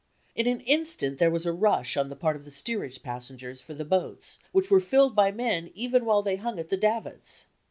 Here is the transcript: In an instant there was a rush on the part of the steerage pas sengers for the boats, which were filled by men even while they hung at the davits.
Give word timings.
In 0.33 0.47
an 0.47 0.61
instant 0.61 1.19
there 1.19 1.29
was 1.29 1.45
a 1.45 1.51
rush 1.53 1.95
on 1.95 2.09
the 2.09 2.15
part 2.15 2.35
of 2.35 2.43
the 2.43 2.49
steerage 2.49 3.03
pas 3.03 3.29
sengers 3.29 3.61
for 3.61 3.75
the 3.75 3.85
boats, 3.85 4.39
which 4.51 4.71
were 4.71 4.79
filled 4.79 5.15
by 5.15 5.31
men 5.31 5.69
even 5.75 6.05
while 6.05 6.23
they 6.23 6.37
hung 6.37 6.57
at 6.57 6.69
the 6.69 6.77
davits. 6.77 7.45